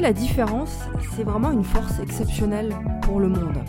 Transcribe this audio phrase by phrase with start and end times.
[0.00, 0.78] la différence,
[1.14, 3.64] c'est vraiment une force exceptionnelle pour le monde.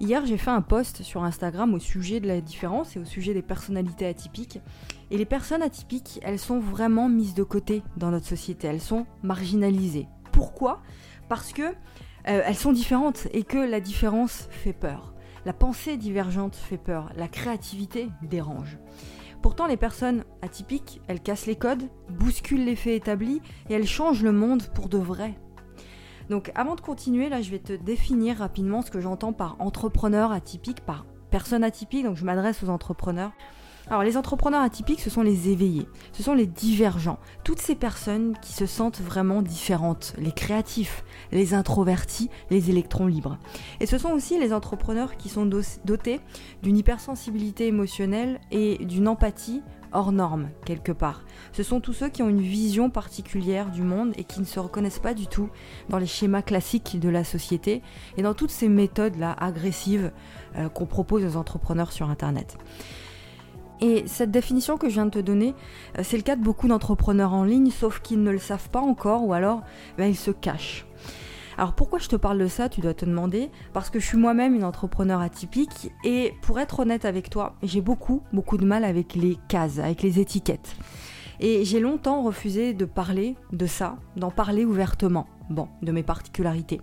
[0.00, 3.34] Hier, j'ai fait un post sur Instagram au sujet de la différence et au sujet
[3.34, 4.60] des personnalités atypiques.
[5.10, 9.06] Et les personnes atypiques, elles sont vraiment mises de côté dans notre société, elles sont
[9.22, 10.08] marginalisées.
[10.32, 10.82] Pourquoi?
[11.28, 11.72] Parce que euh,
[12.24, 15.14] elles sont différentes et que la différence fait peur.
[15.44, 18.78] La pensée divergente fait peur, la créativité dérange.
[19.40, 24.22] Pourtant, les personnes atypiques, elles cassent les codes, bousculent les faits établis et elles changent
[24.22, 25.34] le monde pour de vrai.
[26.30, 30.30] Donc avant de continuer, là je vais te définir rapidement ce que j'entends par entrepreneur
[30.30, 33.32] atypique, par personne atypique, donc je m'adresse aux entrepreneurs.
[33.88, 38.36] Alors les entrepreneurs atypiques, ce sont les éveillés, ce sont les divergents, toutes ces personnes
[38.40, 41.02] qui se sentent vraiment différentes, les créatifs,
[41.32, 43.36] les introvertis, les électrons libres.
[43.80, 46.20] Et ce sont aussi les entrepreneurs qui sont dotés
[46.62, 51.22] d'une hypersensibilité émotionnelle et d'une empathie hors norme quelque part.
[51.52, 54.60] Ce sont tous ceux qui ont une vision particulière du monde et qui ne se
[54.60, 55.48] reconnaissent pas du tout
[55.88, 57.82] dans les schémas classiques de la société
[58.16, 60.12] et dans toutes ces méthodes là agressives
[60.56, 62.56] euh, qu'on propose aux entrepreneurs sur internet.
[63.80, 65.54] Et cette définition que je viens de te donner,
[65.98, 68.80] euh, c'est le cas de beaucoup d'entrepreneurs en ligne, sauf qu'ils ne le savent pas
[68.80, 69.62] encore ou alors
[69.96, 70.86] ben, ils se cachent.
[71.60, 74.16] Alors pourquoi je te parle de ça, tu dois te demander, parce que je suis
[74.16, 78.82] moi-même une entrepreneur atypique et pour être honnête avec toi, j'ai beaucoup, beaucoup de mal
[78.82, 80.74] avec les cases, avec les étiquettes.
[81.42, 86.82] Et j'ai longtemps refusé de parler de ça, d'en parler ouvertement, bon, de mes particularités.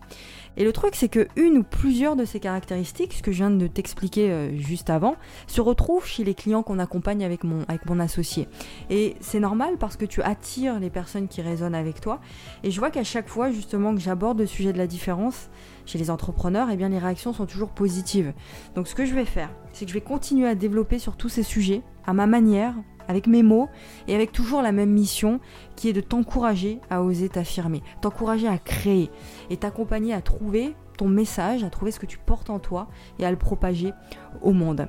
[0.58, 3.52] Et le truc, c'est que une ou plusieurs de ces caractéristiques, ce que je viens
[3.52, 7.86] de t'expliquer euh, juste avant, se retrouvent chez les clients qu'on accompagne avec mon, avec
[7.86, 8.47] mon associé.
[8.89, 12.19] Et c'est normal parce que tu attires les personnes qui résonnent avec toi.
[12.64, 15.52] Et je vois qu'à chaque fois, justement, que j'aborde le sujet de la différence
[15.86, 18.33] chez les entrepreneurs, eh bien, les réactions sont toujours positives.
[18.73, 21.30] Donc, ce que je vais faire, c'est que je vais continuer à développer sur tous
[21.30, 22.73] ces sujets, à ma manière,
[23.08, 23.69] avec mes mots
[24.08, 25.39] et avec toujours la même mission
[25.75, 29.09] qui est de t'encourager à oser t'affirmer, t'encourager à créer
[29.49, 32.87] et t'accompagner à trouver ton message, à trouver ce que tu portes en toi
[33.20, 33.93] et à le propager
[34.42, 34.87] au monde.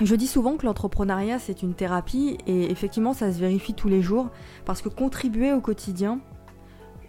[0.00, 4.00] Je dis souvent que l'entrepreneuriat c'est une thérapie et effectivement ça se vérifie tous les
[4.00, 4.30] jours
[4.64, 6.20] parce que contribuer au quotidien,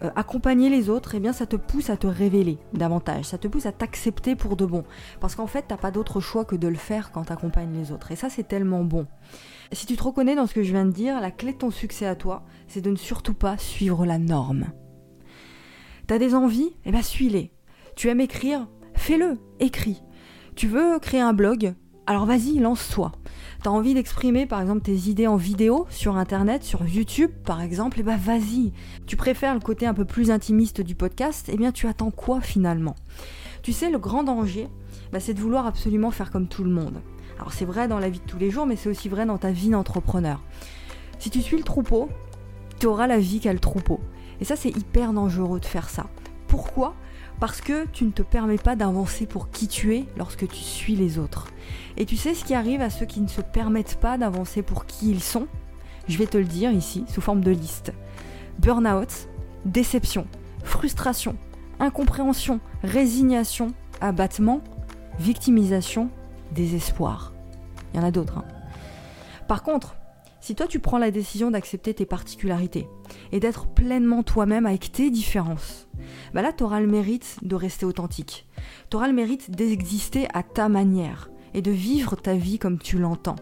[0.02, 3.48] euh, accompagner les autres, eh bien ça te pousse à te révéler davantage, ça te
[3.48, 4.84] pousse à t'accepter pour de bon.
[5.20, 8.10] Parce qu'en fait, t'as pas d'autre choix que de le faire quand t'accompagnes les autres.
[8.10, 9.06] Et ça, c'est tellement bon.
[9.72, 11.70] Si tu te reconnais dans ce que je viens de dire, la clé de ton
[11.70, 14.72] succès à toi, c'est de ne surtout pas suivre la norme.
[16.06, 16.76] T'as des envies?
[16.84, 17.52] Eh bien suis-les.
[17.96, 18.68] Tu aimes écrire?
[18.94, 20.02] Fais-le, écris.
[20.56, 21.74] Tu veux créer un blog?
[22.12, 23.10] Alors vas-y, lance-toi.
[23.62, 27.96] T'as envie d'exprimer par exemple tes idées en vidéo sur internet, sur YouTube par exemple,
[27.96, 28.74] et eh bah ben, vas-y.
[29.06, 32.42] Tu préfères le côté un peu plus intimiste du podcast, eh bien tu attends quoi
[32.42, 32.96] finalement?
[33.62, 34.68] Tu sais, le grand danger,
[35.10, 37.00] bah, c'est de vouloir absolument faire comme tout le monde.
[37.38, 39.38] Alors c'est vrai dans la vie de tous les jours, mais c'est aussi vrai dans
[39.38, 40.42] ta vie d'entrepreneur.
[41.18, 42.10] Si tu suis le troupeau,
[42.78, 44.00] tu auras la vie qu'a le troupeau.
[44.38, 46.08] Et ça c'est hyper dangereux de faire ça.
[46.46, 46.94] Pourquoi?
[47.42, 50.94] Parce que tu ne te permets pas d'avancer pour qui tu es lorsque tu suis
[50.94, 51.48] les autres.
[51.96, 54.86] Et tu sais ce qui arrive à ceux qui ne se permettent pas d'avancer pour
[54.86, 55.48] qui ils sont?
[56.06, 57.92] Je vais te le dire ici, sous forme de liste.
[58.60, 59.28] Burnout,
[59.64, 60.28] déception,
[60.62, 61.34] frustration,
[61.80, 64.62] incompréhension, résignation, abattement,
[65.18, 66.10] victimisation,
[66.52, 67.32] désespoir.
[67.92, 68.38] Il y en a d'autres.
[68.38, 68.44] Hein.
[69.48, 69.96] Par contre,
[70.40, 72.86] si toi tu prends la décision d'accepter tes particularités
[73.32, 75.88] et d'être pleinement toi-même avec tes différences,
[76.34, 78.46] bah là tu auras le mérite de rester authentique.
[78.90, 82.98] Tu auras le mérite d'exister à ta manière et de vivre ta vie comme tu
[82.98, 83.36] l'entends.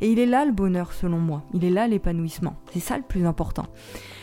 [0.00, 3.04] Et il est là le bonheur selon moi, il est là l'épanouissement, c'est ça le
[3.04, 3.66] plus important.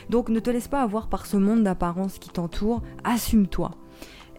[0.09, 3.71] Donc ne te laisse pas avoir par ce monde d'apparence qui t'entoure, assume-toi.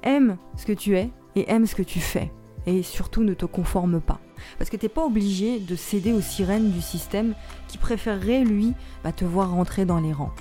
[0.03, 2.33] Aime ce que tu es et aime ce que tu fais.
[2.67, 4.21] Et surtout ne te conforme pas.
[4.59, 7.35] Parce que t'es pas obligé de céder aux sirènes du système
[7.69, 10.33] qui préférerait lui bah, te voir rentrer dans les rangs.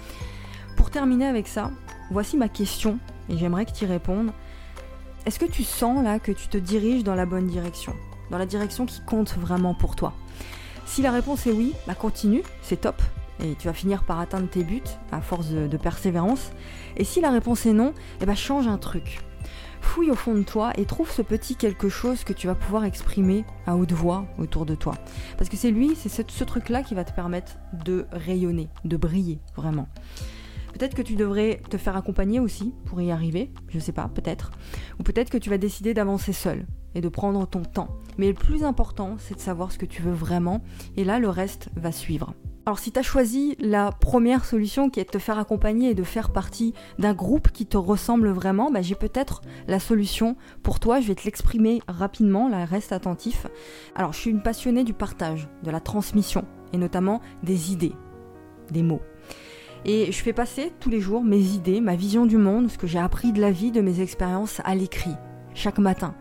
[0.75, 1.71] Pour terminer avec ça,
[2.11, 2.99] voici ma question
[3.29, 4.31] et j'aimerais que tu y répondes.
[5.25, 7.93] Est-ce que tu sens là que tu te diriges dans la bonne direction?
[8.31, 10.13] Dans la direction qui compte vraiment pour toi?
[10.85, 13.01] Si la réponse est oui, bah continue, c'est top,
[13.43, 16.51] et tu vas finir par atteindre tes buts à force de, persévérance.
[16.97, 19.21] Et si la réponse est non, eh bah change un truc.
[19.81, 22.83] Fouille au fond de toi et trouve ce petit quelque chose que tu vas pouvoir
[22.83, 24.95] exprimer à haute voix autour de toi.
[25.37, 27.53] Parce que c'est lui, c'est ce, ce truc-là qui va te permettre
[27.85, 29.87] de rayonner, de briller vraiment.
[30.73, 34.51] Peut-être que tu devrais te faire accompagner aussi pour y arriver, je sais pas, peut-être.
[34.99, 37.89] Ou peut-être que tu vas décider d'avancer seul et de prendre ton temps.
[38.17, 40.61] Mais le plus important, c'est de savoir ce que tu veux vraiment,
[40.97, 42.33] et là, le reste va suivre.
[42.65, 45.95] Alors si tu as choisi la première solution qui est de te faire accompagner et
[45.95, 50.79] de faire partie d'un groupe qui te ressemble vraiment, bah, j'ai peut-être la solution pour
[50.79, 53.47] toi, je vais te l'exprimer rapidement, là reste attentif.
[53.95, 57.95] Alors je suis une passionnée du partage, de la transmission, et notamment des idées,
[58.69, 59.01] des mots.
[59.85, 62.87] Et je fais passer tous les jours mes idées, ma vision du monde, ce que
[62.87, 65.15] j'ai appris de la vie, de mes expériences à l'écrit,
[65.53, 66.13] chaque matin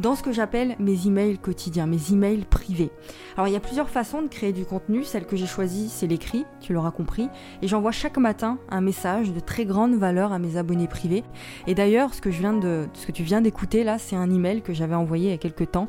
[0.00, 2.90] dans ce que j'appelle mes emails quotidiens, mes emails privés.
[3.36, 6.06] Alors il y a plusieurs façons de créer du contenu, celle que j'ai choisie c'est
[6.06, 7.28] l'écrit, tu l'auras compris,
[7.62, 11.24] et j'envoie chaque matin un message de très grande valeur à mes abonnés privés.
[11.66, 14.94] Et d'ailleurs, ce que ce que tu viens d'écouter là, c'est un email que j'avais
[14.94, 15.88] envoyé il y a quelques temps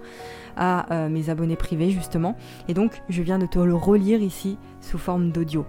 [0.58, 2.36] à euh, mes abonnés privés justement,
[2.68, 5.66] et donc je viens de te le relire ici sous forme d'audio.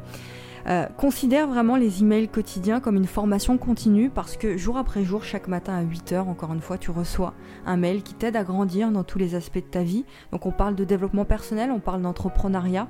[0.66, 5.24] Euh, considère vraiment les emails quotidiens comme une formation continue parce que jour après jour,
[5.24, 7.34] chaque matin à 8h, encore une fois, tu reçois
[7.66, 10.04] un mail qui t'aide à grandir dans tous les aspects de ta vie.
[10.32, 12.88] Donc on parle de développement personnel, on parle d'entrepreneuriat.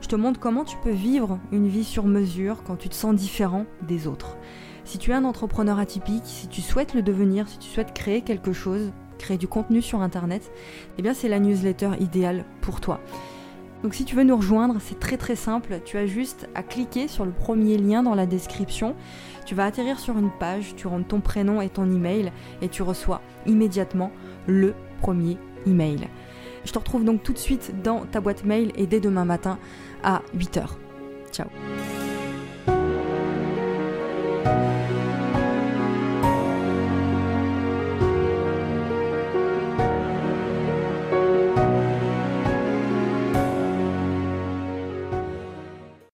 [0.00, 3.14] Je te montre comment tu peux vivre une vie sur mesure quand tu te sens
[3.14, 4.36] différent des autres.
[4.84, 8.22] Si tu es un entrepreneur atypique, si tu souhaites le devenir, si tu souhaites créer
[8.22, 10.50] quelque chose, créer du contenu sur Internet,
[10.98, 13.00] eh bien c'est la newsletter idéale pour toi.
[13.82, 17.08] Donc si tu veux nous rejoindre, c'est très très simple, tu as juste à cliquer
[17.08, 18.94] sur le premier lien dans la description,
[19.44, 22.30] tu vas atterrir sur une page, tu rentres ton prénom et ton email
[22.60, 24.12] et tu reçois immédiatement
[24.46, 25.36] le premier
[25.66, 26.08] email.
[26.64, 29.58] Je te retrouve donc tout de suite dans ta boîte mail et dès demain matin
[30.04, 30.66] à 8h.
[31.32, 31.48] Ciao.